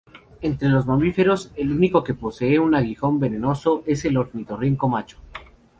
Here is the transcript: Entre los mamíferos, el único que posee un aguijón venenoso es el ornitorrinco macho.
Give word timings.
Entre 0.41 0.67
los 0.67 0.87
mamíferos, 0.87 1.51
el 1.55 1.71
único 1.71 2.03
que 2.03 2.15
posee 2.15 2.57
un 2.57 2.73
aguijón 2.73 3.19
venenoso 3.19 3.83
es 3.85 4.03
el 4.05 4.17
ornitorrinco 4.17 4.89
macho. 4.89 5.19